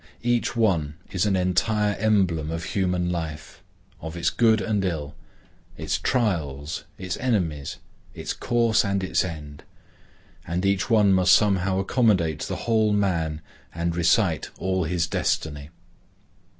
[0.23, 3.61] Each one is an entire emblem of human life;
[4.01, 5.13] of its good and ill,
[5.77, 7.77] its trials, its enemies,
[8.15, 9.61] its course and its end.
[10.47, 13.41] And each one must somehow accommodate the whole man
[13.75, 15.69] and recite all his destiny.